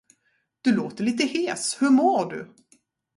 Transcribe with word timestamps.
Du 0.61 0.75
låter 0.75 1.03
lite 1.03 1.25
hes, 1.25 1.81
hur 1.81 1.89
mår 1.89 2.25
du? 2.31 2.55